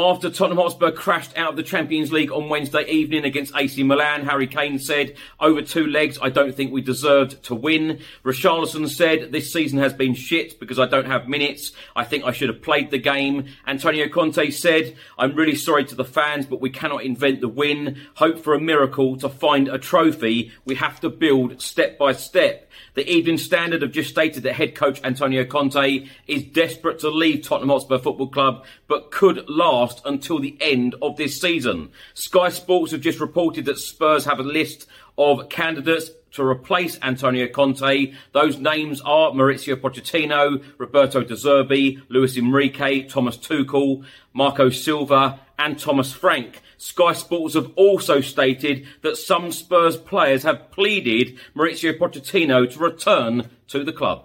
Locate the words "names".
38.58-39.00